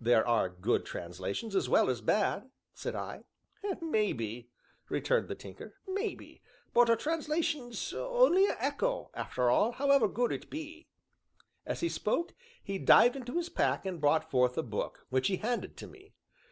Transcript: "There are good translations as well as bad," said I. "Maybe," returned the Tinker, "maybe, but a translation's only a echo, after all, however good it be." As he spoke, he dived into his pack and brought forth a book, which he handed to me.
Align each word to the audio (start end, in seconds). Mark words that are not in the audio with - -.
"There 0.00 0.26
are 0.26 0.48
good 0.48 0.84
translations 0.84 1.54
as 1.54 1.68
well 1.68 1.88
as 1.88 2.00
bad," 2.00 2.50
said 2.74 2.96
I. 2.96 3.22
"Maybe," 3.80 4.48
returned 4.88 5.28
the 5.28 5.36
Tinker, 5.36 5.76
"maybe, 5.86 6.42
but 6.74 6.90
a 6.90 6.96
translation's 6.96 7.94
only 7.94 8.46
a 8.48 8.56
echo, 8.58 9.12
after 9.14 9.50
all, 9.50 9.70
however 9.70 10.08
good 10.08 10.32
it 10.32 10.50
be." 10.50 10.88
As 11.64 11.78
he 11.78 11.88
spoke, 11.88 12.34
he 12.60 12.76
dived 12.78 13.14
into 13.14 13.36
his 13.36 13.50
pack 13.50 13.86
and 13.86 14.00
brought 14.00 14.28
forth 14.28 14.58
a 14.58 14.64
book, 14.64 15.06
which 15.10 15.28
he 15.28 15.36
handed 15.36 15.76
to 15.76 15.86
me. 15.86 16.12